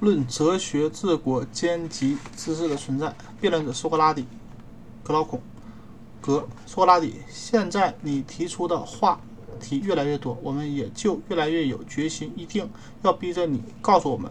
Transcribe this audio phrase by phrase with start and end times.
[0.00, 3.14] 论哲学治国兼及知识的存在。
[3.40, 4.26] 辩论者苏格拉底、
[5.02, 5.40] 格劳孔、
[6.20, 7.16] 格苏格拉底。
[7.28, 9.20] 现在你提出的话
[9.60, 12.68] 题越来越多，我们也就越来越有决心，一定
[13.02, 14.30] 要逼着你告诉我们，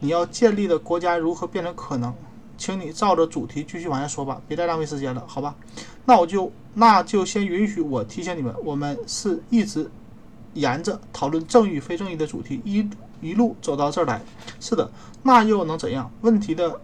[0.00, 2.14] 你要建立的国家如何变成可能。
[2.58, 5.54] 请你照着主题继续往下说吧，别再浪费时间了，好吧？
[6.04, 9.88] 那我就那就先允许我提醒你们，我们是一直
[10.58, 12.88] 沿着讨论正义非正义的主题一
[13.20, 14.22] 一路走到这儿来。
[14.60, 14.90] 是的，
[15.22, 16.10] 那又能怎样？
[16.20, 16.80] 问题的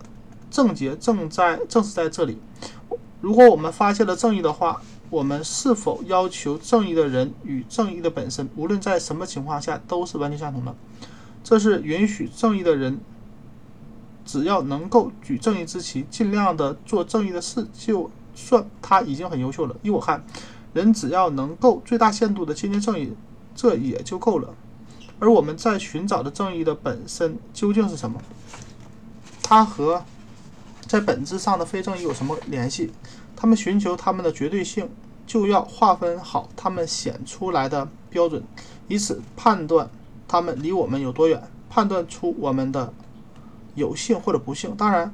[0.50, 2.38] 症结正在正是在这里。
[3.20, 10.74] 如果我们发现了正义的话，我们是否要求正义的人与正义的本身，无论在什么情况下都是完全相同的？
[11.42, 13.00] 这是允许正义的人。
[14.26, 19.76] 只要能够举正义之旗，尽量的做正义的事，就算他已经很优秀了。
[19.82, 20.24] 依我看，
[20.72, 23.12] 人只要能够最大限度的接近正义，
[23.54, 24.54] 这也就够了。
[25.18, 28.20] 而我们在寻找的正义的本身究竟是什么？
[29.42, 30.04] 它和
[30.86, 32.92] 在本质上的非正义有什么联系？
[33.36, 34.88] 他们寻求他们的绝对性，
[35.26, 38.42] 就要划分好他们显出来的标准，
[38.88, 39.88] 以此判断
[40.26, 42.92] 他们离我们有多远，判断出我们的。
[43.76, 45.12] 有幸或者不幸，当然，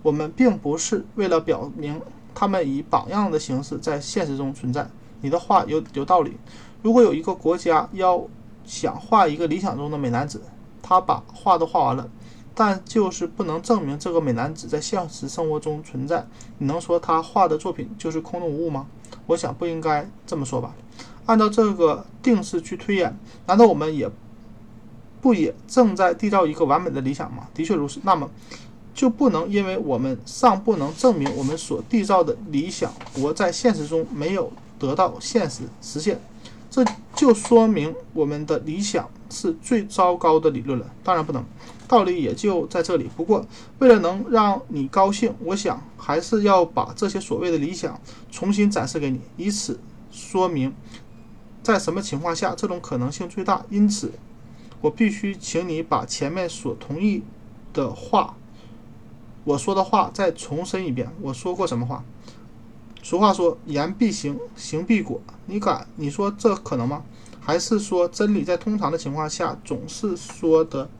[0.00, 2.00] 我们并不是为了表明
[2.32, 4.88] 他们以榜样的形式在现实中存在。
[5.22, 6.36] 你的话有有道理。
[6.82, 8.26] 如果有一个国家要
[8.64, 10.42] 想画一个理想中的美男子，
[10.82, 12.08] 他把画都画完了，
[12.54, 16.26] 但就是不能证明这个美男子在现实生活中存在，
[16.58, 18.86] 你能说他画的作品就是空洞无物吗？
[19.26, 20.74] 我想不应该这么说吧。
[21.26, 24.10] 按照这个定式去推演，难道我们也？
[25.18, 27.48] 不也正在缔造一个完美的理想吗？
[27.52, 27.98] 的确如此。
[28.04, 28.30] 那么，
[28.94, 36.20] 就不能因为我们尚不能证明我们所缔造的理想国在现实中没有得到现实实现，
[36.76, 40.92] 这就说明我们的理想是最糟糕的理论了？
[41.02, 41.42] 当然不能。
[41.88, 43.08] 道理也就在这里。
[43.16, 43.46] 不过，
[43.78, 47.98] 为了能让你高兴，我想还是要把这些所谓的理想
[48.30, 49.80] 重新展示给你，以此
[50.12, 50.74] 说明
[51.62, 53.64] 在什么情况下这种可能性最大。
[53.70, 54.12] 因此。
[54.82, 57.22] 我必须请你把前面所同意
[57.72, 58.36] 的话，
[59.44, 61.10] 我说的话再重申一遍。
[61.22, 62.04] 我说过什么话？
[63.08, 65.20] 俗话说“言必行，行必果”。
[65.46, 65.86] 你敢？
[65.94, 67.04] 你说这可能吗？
[67.40, 70.90] 还是说真理在通常的情况下总是说的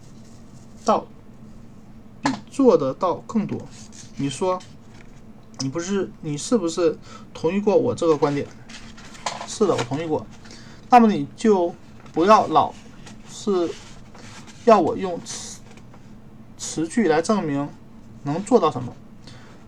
[0.84, 1.04] 到
[2.22, 3.60] 比做得到更多？
[4.18, 4.56] 你说，
[5.58, 6.08] 你不是？
[6.20, 6.96] 你是不是
[7.34, 8.46] 同意过我这个观点？
[9.48, 10.24] 是的，我同意过。
[10.88, 11.74] 那么你就
[12.12, 12.72] 不要老。
[13.28, 13.68] 是
[14.64, 15.58] 要我用词
[16.56, 17.68] 词句来证明
[18.22, 18.94] 能做到什么？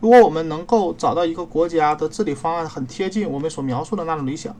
[0.00, 4.54] 如果我们能够找到一个国家的治理方案很贴近我们所描述的那种理想，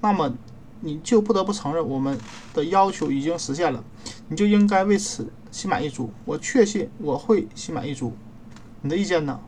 [0.00, 0.32] 那么
[0.80, 2.18] 你就不得不承认我们
[2.52, 3.84] 的要求已经实现了，
[4.28, 6.10] 你就应该为此心满意足。
[6.24, 8.12] 我确信我会心满意足。
[8.80, 9.38] 你的意见呢？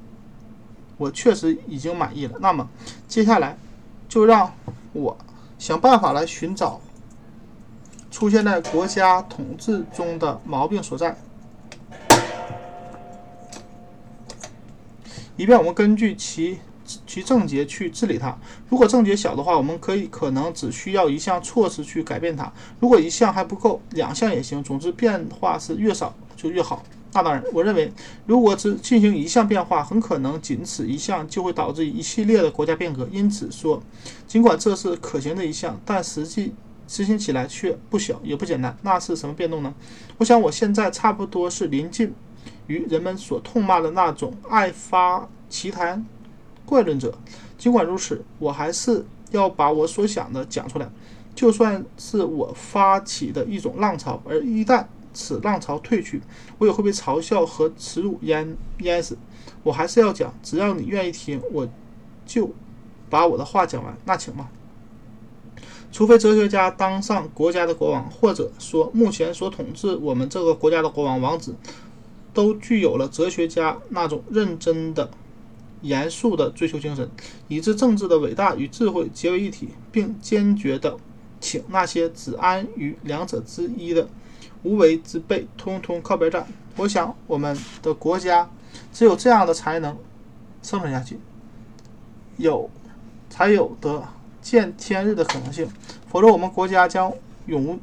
[0.96, 2.38] 我确实已经满意了。
[2.40, 2.68] 那么
[3.08, 3.58] 接下来
[4.08, 4.52] 就让
[4.92, 5.16] 我
[5.58, 6.80] 想办法来寻找。
[8.12, 11.18] 出现在国家统治中的毛病所在，
[15.36, 16.58] 以便我们根据其
[17.06, 18.36] 其症结去治理它。
[18.68, 24.62] 如果症结小的话，我们可以可能只需要一项措施去改变它；如果一项还不够，两项也行。
[24.62, 26.82] 总之，变化是越少就越好。
[27.12, 27.92] 那当然，我认为
[28.26, 33.08] 如果只进行一项变化，很可能仅此一项就会导致一系列的国家变革。
[33.10, 33.82] 因此说，
[34.26, 36.52] 尽管这是可行的一项，但实际。
[36.86, 39.74] 执行起来却不小也不简单，那是什么变动呢？
[40.18, 42.12] 我想我现在差不多是临近
[42.66, 46.04] 于人们所痛骂的那种爱发奇谈
[46.64, 47.16] 怪论者。
[47.56, 50.88] 尽管如此，我还是要把我所想的讲出来。
[51.34, 56.22] 就算是我发起的一种浪潮，而一旦此浪潮退去，
[56.58, 59.18] 我也会被嘲笑和耻辱淹淹死。
[59.62, 61.68] 我还是要讲，只要你愿意听，我
[62.24, 62.50] 就
[63.10, 63.96] 把我的话讲完。
[64.04, 64.48] 那请吧。
[65.90, 71.54] 除非哲学家当上国家的国王，或者说目前所统治我们这个国家的国王、王子，
[72.34, 75.08] 都具有了哲学家那种认真的、
[75.80, 77.08] 严肃的追求精神，
[77.48, 80.98] 以致政治的伟大与智慧结为一体，并坚决地
[81.40, 84.06] 请那些只安于两者之一的
[84.64, 86.46] 无为之辈通通靠边站。
[86.76, 88.50] 我想，我们的国家
[88.92, 89.96] 只有这样的才能
[90.62, 91.18] 生存下去，
[92.36, 92.68] 有
[93.30, 94.06] 才有的。
[94.44, 95.66] 见天日的可能性，
[96.06, 97.10] 否则我们国家将
[97.46, 97.78] 永无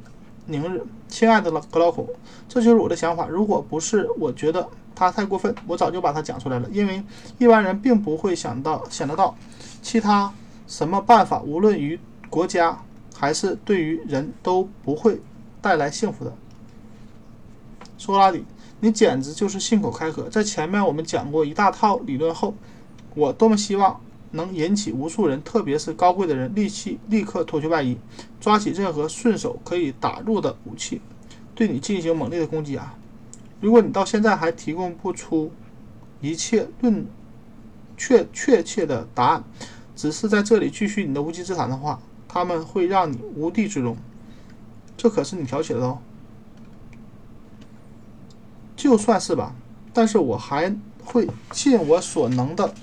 [0.46, 0.86] 宁日。
[1.12, 2.08] 亲爱的格老孔，
[2.48, 3.28] 这就是我的想法。
[3.28, 6.68] 如果不是我觉得他太过分，我早就把它讲出来了。
[6.72, 7.04] 因为
[7.38, 9.36] 一般人并不会想到想得到
[9.82, 10.34] 其他
[10.68, 12.00] 什么办法，无论于
[12.30, 12.82] 国家
[13.14, 15.22] 还是对于人都不会
[15.62, 16.34] 带来幸福的。
[17.98, 18.46] 苏格拉底，
[18.80, 20.30] 你简直就是信口开河。
[20.30, 22.56] 在前面我们讲过一大套理论后，
[23.14, 24.00] 我多么希望
[24.32, 27.98] 能引起无数人，特别是高贵的人，立即立刻脱去外衣，
[28.40, 31.02] 抓起任何顺手可以打入的武器，
[31.54, 32.96] 对你进行猛烈的攻击啊！
[33.60, 35.52] 如果你到现在还提供不出
[36.20, 37.06] 一切论
[37.96, 39.44] 确确切的答案，
[39.96, 43.96] 只是在这里继续你的无稽之谈的话，他们会让你无地自容。
[44.98, 46.00] 这可是你挑起的哦。
[48.76, 49.54] 就算是吧，
[49.94, 52.74] 但是我还会尽我所能的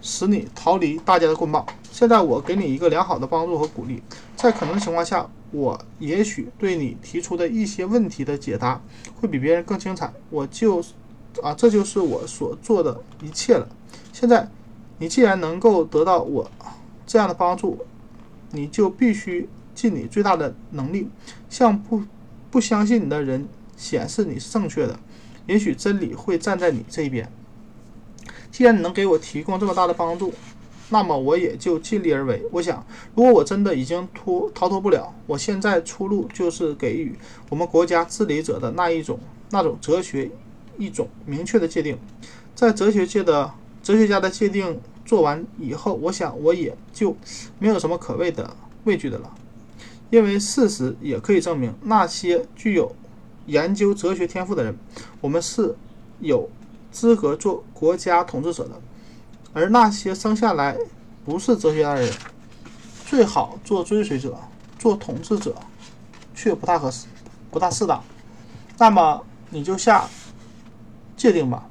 [0.00, 1.64] 使你逃离大家的棍棒。
[1.90, 4.02] 现在我给你一个良好的帮助和鼓励，
[4.36, 8.80] 在可能的情况下，我也许对你提出的一些问题的解答
[9.20, 10.12] 会比别人更精彩。
[10.30, 10.82] 我就
[11.42, 13.68] 啊，这就是我所做的一切了。
[14.12, 14.48] 现在
[14.98, 16.50] 你既然能够得到我
[17.06, 17.78] 这样的帮助，
[18.52, 21.08] 你就必须尽你最大的能力，
[21.48, 22.02] 向不
[22.50, 23.48] 不相信你的人。
[23.76, 25.00] 显示你是正确的，
[25.46, 27.32] 也许真理会站在你这一边。
[28.50, 30.32] 既然你能给我提供这么大的帮助，
[30.88, 32.42] 那么我也就尽力而为。
[32.50, 37.14] 我想，如果我真的已经脱逃脱不了，我现在出路就是给予
[37.48, 39.18] 我们国家治理者的那一种
[39.50, 40.30] 那种哲学
[40.78, 41.96] 一种明确的界定。
[42.54, 43.52] 在哲学界的
[43.82, 47.16] 哲学家的界定做完以后，我想我也就
[47.58, 48.54] 没有什么可畏的
[48.84, 49.32] 畏惧的了，
[50.10, 52.94] 因为事实也可以证明那些具有。
[53.46, 54.76] 研究哲学天赋的人，
[55.20, 55.74] 我们是
[56.20, 56.48] 有
[56.90, 58.74] 资格做国家统治者的；
[59.52, 60.76] 而那些生下来
[61.24, 62.12] 不是哲学家的人，
[63.06, 64.36] 最好做追随者，
[64.78, 65.54] 做统治者
[66.34, 67.06] 却不太合适，
[67.50, 68.02] 不大适当。
[68.78, 70.08] 那么你就下
[71.16, 71.68] 界定吧，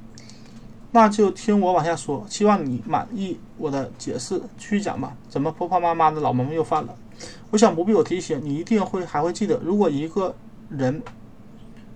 [0.92, 2.24] 那就听我往下说。
[2.28, 5.14] 希望你满意我的解释，继续讲吧。
[5.28, 6.94] 怎么婆婆妈妈的老毛病又犯了？
[7.50, 10.34] 我想不必我提醒，你一定会还会记得，如果一个
[10.68, 11.02] 人。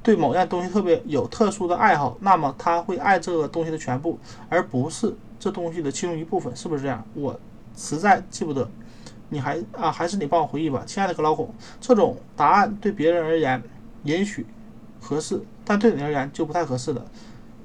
[0.04, 4.18] 对某样东西特别有特殊的爱好，那么他会爱这个东西的全部，
[4.50, 7.02] 而不是这东西的其中一部分，是不是这样？
[7.14, 7.40] 我
[7.74, 8.68] 实在记不得，
[9.30, 11.48] 你还啊，还是你帮我回忆吧，亲爱的格老孔。
[11.80, 13.62] 这种答案对别人而言
[14.02, 14.44] 也许
[15.00, 17.02] 合适，但对你而言就不太合适了。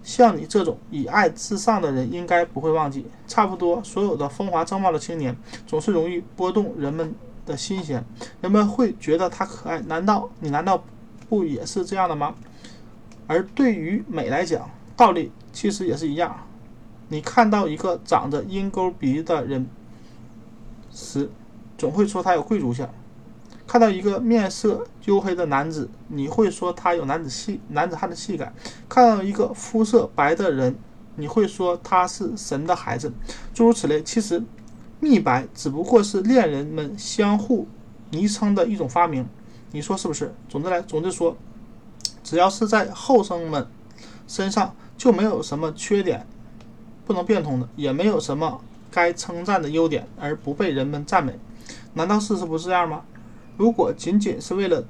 [0.01, 3.05] 像你这种以爱至上的人，应该不会忘记。
[3.27, 5.35] 差不多所有的风华正茂的青年，
[5.67, 7.13] 总是容易拨动人们
[7.45, 8.01] 的心弦，
[8.39, 9.81] 人们会觉得他可爱。
[9.81, 10.81] 难道你难道？
[11.29, 12.35] 不也是这样的吗？
[13.27, 14.67] 而对于美来讲，
[14.97, 16.35] 道理其实也是一样。
[17.07, 19.67] 你看到一个长着鹰钩鼻的人
[20.91, 21.29] 时，
[21.77, 22.87] 总会说他有贵族相；
[23.67, 28.47] 看到一个面色黝黑的男子，你会说他有男子气、男子汉的气概；
[28.89, 30.75] 看到一个肤色白的人，
[31.15, 33.13] 你会说他是神的孩子。
[33.53, 34.01] 诸如此类。
[34.03, 34.43] 其实，
[34.99, 37.67] 蜜白只不过是恋人们相互
[38.11, 39.25] 昵称的一种发明。
[39.71, 40.33] 你说是不是？
[40.47, 41.37] 总之来，总之说，
[42.23, 43.67] 只要是在后生们
[44.27, 46.25] 身上，就没有什么缺点
[47.05, 51.37] 不能变通的，也没有什么该称赞的优点而不被人们赞美。
[51.93, 53.03] 难道事实不是这样吗？
[53.57, 54.83] 如果仅仅是为了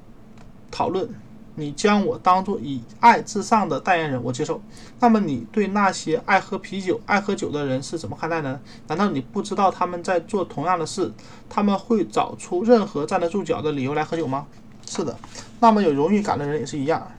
[0.70, 1.08] 讨论，
[1.56, 4.62] 你将我当做以爱至上的代言人，我接受。
[5.00, 8.60] 那么你对那些爱喝啤酒、爱喝酒的人是怎么看待呢？
[8.86, 11.12] 难道你不知道他们在做同样的事？
[11.48, 14.46] 他们会找出任何站得住脚的理由来喝酒吗？
[14.92, 15.16] 是的，
[15.60, 17.12] 那么有荣誉感的人也是一样。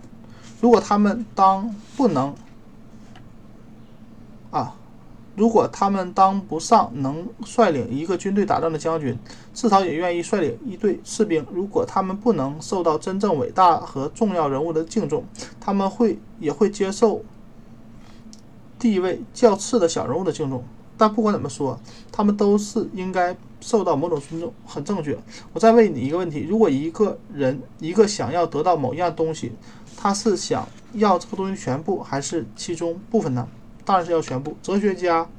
[0.60, 2.36] 如果他们当不能
[4.52, 4.76] 啊，
[5.38, 9.18] 如果他们当不上能率领一个军队打仗的将军，
[9.54, 11.46] 至少也愿意率领一队士兵。
[11.50, 15.24] 如果他们不能受到真正伟大和重要人物的敬重，
[15.62, 17.24] 他们会也会接受
[18.78, 20.66] 地位较次的小人物的敬重。
[21.02, 21.80] 但不管怎么说，
[22.12, 23.36] 他们都是应该。
[23.64, 25.16] 受到某种尊重很正确。
[25.54, 29.52] 我再问你一个问题：如果一个人一个想要得到某一样东西，
[29.96, 33.48] 他是想要这个东西全部还是其中部分呢？
[33.86, 34.58] 当然是要全部。
[34.64, 35.30] 哲学家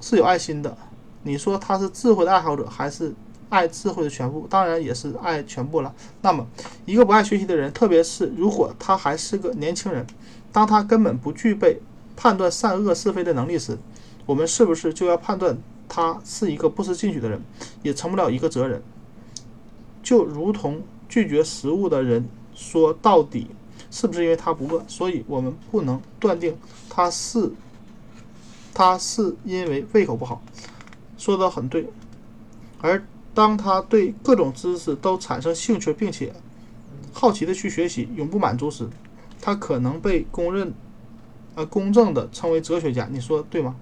[0.00, 0.76] 是有爱心的。
[1.24, 3.12] 你说他是智慧的爱好者还是
[3.48, 4.46] 爱智慧的全部？
[4.48, 5.92] 当然也是爱全部了。
[6.20, 6.46] 那么，
[6.86, 10.06] 一个不爱学习的人，特别是如果他还是个年轻人，
[10.52, 11.80] 当他根本不具备
[12.14, 13.76] 判断善恶是非的能力时，
[14.26, 15.58] 我们是不是就要判断？
[15.88, 17.42] 他是一个不思进取的人，
[17.82, 18.82] 也成不了一个哲人。
[20.02, 23.48] 就如同拒绝食物的人说，到底
[23.90, 24.82] 是不是因为他不饿？
[24.88, 26.56] 所以我们不能断定
[26.88, 27.52] 他是
[28.72, 30.42] 他是因为胃口不好。
[31.18, 31.90] 说的很对。
[32.80, 36.32] 而当他对各种知识都产生兴趣，并且
[37.12, 38.88] 好奇的去学习，永不满足时，
[39.42, 40.72] 他可能被公认
[41.54, 43.06] 呃公正的称为哲学家。
[43.12, 43.76] 你说对吗？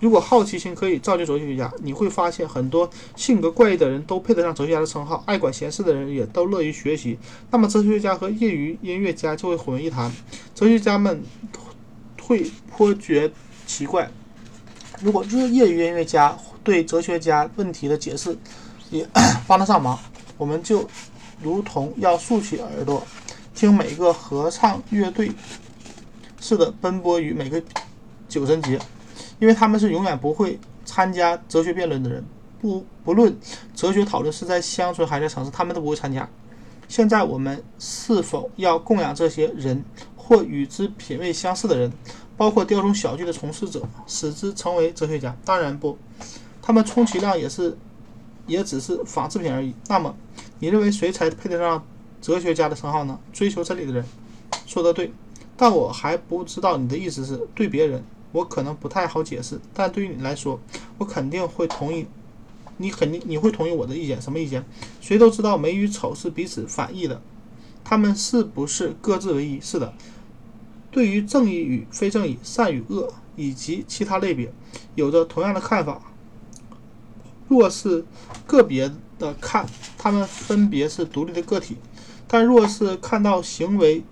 [0.00, 7.18] 如果好奇心可以造就哲学家，你会发现很多性格怪异的人都配得上哲学家的称号，爱管闲事的人也都乐于学习。
[7.50, 10.12] 那么，哲学家和业余音乐家就会混为一谈。
[10.54, 11.20] 哲学家们
[12.22, 13.30] 会颇觉
[13.66, 14.08] 奇怪，
[15.00, 18.36] 如果就是业余音乐家对哲学家问题的解释
[18.90, 19.04] 也
[19.48, 19.98] 帮得上忙，
[20.36, 20.88] 我们就
[21.42, 23.04] 如同要竖起耳朵
[23.52, 25.32] 听每个合唱乐队
[26.38, 27.60] 似的奔波于每个
[28.28, 28.78] 酒神节。
[29.38, 32.24] 因为他们是永远不会参加哲学辩论的人，
[32.60, 33.36] 不不论
[33.74, 36.28] 哲学讨论是在乡村还是在城市，他们都不会参加。
[36.88, 39.84] 现在我们是否要供养这些人
[40.16, 41.92] 或与之品味相似的人，
[42.36, 45.36] 包括雕虫小技的从事者，使之成为哲学家？
[45.44, 45.98] 当然不，
[46.62, 47.76] 他们充其量也是，
[48.46, 49.74] 也只是仿制品而已。
[49.88, 50.16] 那么，
[50.58, 51.84] 你认为谁才配得上
[52.22, 53.18] 哲学家的称号呢？
[53.32, 54.04] 追求真理的人，
[54.66, 55.12] 说得对，
[55.56, 58.02] 但我还不知道你的意思是对别人。
[58.32, 60.60] 我可能不太好解释，但对于你来说，
[60.98, 62.06] 我肯定会同意。
[62.80, 64.22] 你肯定你会同意我的意见？
[64.22, 64.64] 什么意见？
[65.00, 67.20] 谁都知道美与丑是彼此反义的，
[67.82, 69.60] 他们是不是各自为一？
[69.60, 69.92] 是的。
[70.90, 74.52] 对于正义与非正义、善与恶以及其他类别，
[74.94, 76.00] 有着同样的看法。
[77.48, 78.04] 若是
[78.46, 79.66] 个别的看，
[79.96, 81.74] 他们分别是独立的个体；
[82.26, 84.04] 但若是看到行为，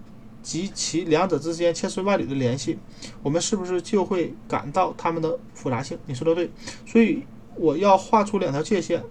[0.46, 2.78] 及其两者之间千丝万缕的联系，
[3.20, 5.98] 我们是不是就会感到它们的复杂性？
[6.06, 6.48] 你说的对，
[6.86, 7.24] 所以
[7.56, 9.02] 我要画出两条界限，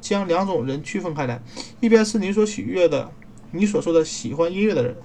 [0.00, 1.42] 将两种人区分开来。
[1.80, 3.12] 一边是你所喜悦的，
[3.50, 4.96] 你所说的喜欢音乐的人，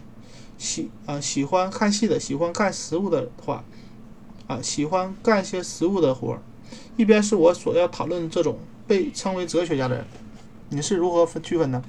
[0.58, 3.66] 喜啊喜欢看戏的，喜欢干实物的话，
[4.48, 6.42] 啊喜欢干些实物的活儿。
[6.96, 10.06] 一边是我所要讨论这种被称为哲学家的人，
[10.70, 11.84] 你是如何分区分呢？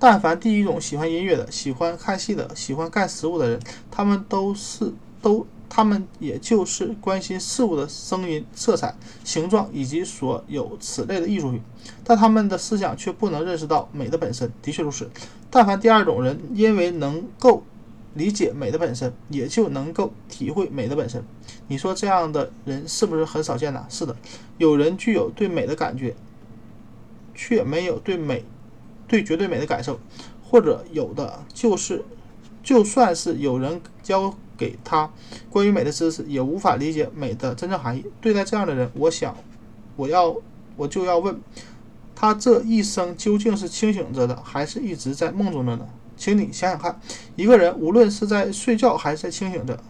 [0.00, 4.90] 但凡第一种喜欢音乐的、喜欢看戏的、喜欢干实物的人，他们都是
[5.20, 11.60] 都，他们也就是关心事物的声音、色彩、形状以及所有此类的艺术品，
[12.02, 14.50] 但他们的思想却不能认识到美的本身。
[14.62, 15.10] 的确如此。
[15.50, 17.62] 但凡第二种人，因为能够
[18.14, 21.22] 理解美的本身，也就能够体会美的本身。
[21.68, 23.84] 你说这样的人是不是很少见呢？
[23.90, 24.16] 是的，
[24.56, 26.16] 有人具有对美的感觉，
[27.34, 28.46] 却没有对美。
[29.10, 29.98] 对绝对美的感受，
[30.48, 32.04] 或者有的就是，
[32.62, 35.10] 就算是有人教给他
[35.50, 38.06] 关于美的知识，也无法理解美的真正含义。
[38.20, 39.36] 对待这样的人，我想，
[39.96, 40.36] 我要
[40.76, 41.40] 我就要问，
[42.14, 45.88] 他这一生究竟是清醒着的，还是一直在梦中的呢？
[46.16, 47.00] 请你想想看，
[47.34, 49.82] 一个人无论是在睡觉还是在清醒着，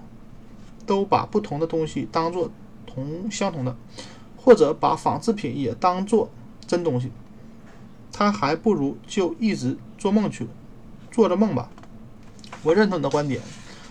[0.86, 2.50] 都把不同的东西当做
[2.86, 3.76] 同相同的，
[4.38, 6.30] 或者把仿制品也当做
[6.66, 7.10] 真东西。
[8.12, 10.46] 他还不如就一直做梦去，
[11.10, 11.70] 做着梦吧。
[12.62, 13.40] 我认同你的观点，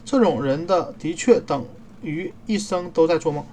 [0.05, 1.65] 这种人的的确等
[2.03, 3.43] 于一生都在做梦。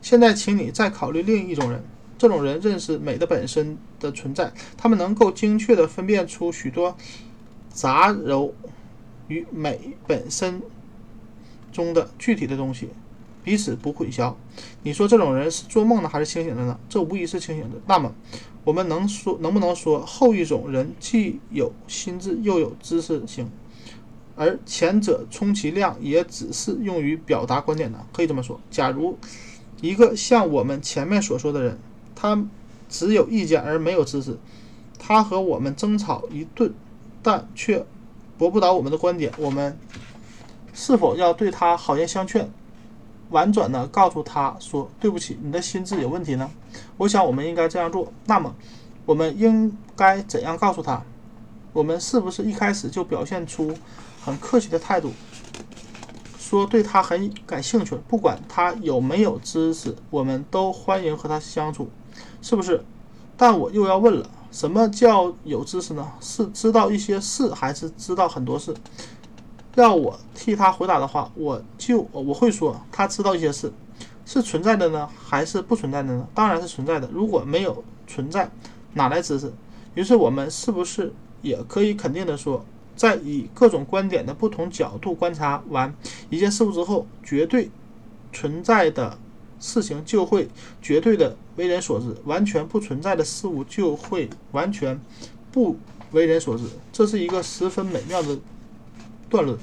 [0.00, 1.84] 现在，请你再考虑另一种人，
[2.16, 6.96] 这种人认识美的本身的存在，他们能够精确地分辨出许多
[7.70, 8.52] 杂糅
[9.28, 10.62] 与美本身
[11.72, 12.88] 中的具体的东西，
[13.42, 14.34] 彼此不混淆。
[14.82, 16.78] 你说这种人是做梦呢，还是清醒的呢？
[16.88, 17.76] 这无疑是清醒的。
[17.86, 18.14] 那么。
[18.64, 23.50] 我们能说能不能说后一种人既有心智又有知识性，
[24.36, 28.06] 而前者充其量也只是用于表达观点呢？
[28.12, 28.58] 可以这么说。
[28.70, 29.18] 假如
[29.80, 31.78] 一个像我们前面所说的人，
[32.14, 32.42] 他
[32.88, 34.38] 只有意见而没有知识，
[34.98, 36.72] 他和我们争吵一顿，
[37.22, 37.84] 但却
[38.38, 39.78] 驳不倒我们的观点，我们
[40.72, 42.50] 是否要对他好言相劝？
[43.34, 46.48] 婉转地告诉他说：“对不起，你的心智有问题呢。”
[46.96, 48.12] 我想我们应该这样做。
[48.26, 48.54] 那么，
[49.04, 51.02] 我们应该怎样告诉他？
[51.72, 53.74] 我们是不是一开始就表现出
[54.24, 55.10] 很客气的态度，
[56.38, 61.90] 说对他很感兴趣，不管他有没有知识，我们都欢迎和他相处，
[62.40, 62.84] 是不是？
[63.36, 66.08] 但我又要问了：什么叫有知识呢？
[66.20, 68.72] 是知道一些事，还是知道很多事？
[69.74, 73.72] 让我替他回答的话，我就我会说他知道一些事，
[74.24, 76.28] 是存在的呢，还是不存在的呢？
[76.32, 77.08] 当然是存在的。
[77.12, 78.48] 如果没有存在，
[78.92, 79.52] 哪来知识？
[79.94, 81.12] 于是我们是不是
[81.42, 82.64] 也可以肯定的说，
[82.94, 85.92] 在以各种观点的不同角度观察完
[86.30, 87.68] 一件事物之后，绝对
[88.32, 89.18] 存在的
[89.58, 90.48] 事情就会
[90.80, 95.00] 绝对的为人所知，完全不存在的事物就会完全
[95.50, 95.76] 不
[96.12, 96.64] 为人所知。
[96.92, 98.38] 这是一个十分美妙的。
[99.34, 99.58] 断论。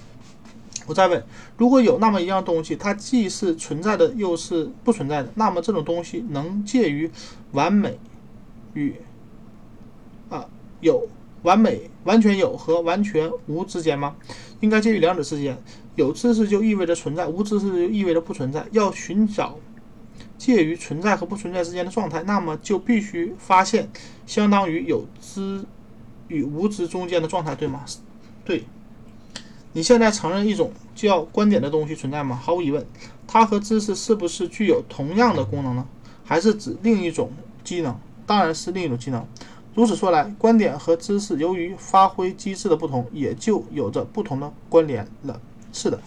[0.86, 1.24] 我再问：
[1.58, 7.10] 如果有那么一样东西，它既是存在的，又是不存在的，那么这种东西能介于
[7.54, 7.98] 完美
[8.74, 8.96] 与
[10.30, 10.46] 啊
[10.82, 11.08] 有
[11.44, 14.18] 完美完全有和完全无之间吗？
[14.60, 15.58] 应该介于两者之间。
[15.96, 18.66] 有知识就意味着存在，无知识就意味着不存在。
[18.72, 19.58] 要寻找
[20.38, 23.90] 介于存在和不存在之间的状态，那么就必须发现
[24.26, 25.64] 相当于有知
[26.28, 27.86] 与无知中间的状态，对吗？
[28.44, 28.66] 对。
[29.74, 32.40] 你现在承认一种叫观点的东西存在吗？
[32.42, 32.86] 毫无疑问，
[33.26, 35.86] 它和知识是不是具有同样的功能呢？
[36.26, 37.32] 还是指另一种
[37.64, 37.98] 机能？
[38.26, 39.26] 当然是另一种机能。
[39.74, 45.40] 如此说来，观点和知识由于发挥机制的不同，也就有着不同的关联了。
[45.72, 46.00] 是的。